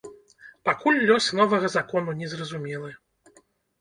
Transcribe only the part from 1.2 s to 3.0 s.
новага закону не зразумелы.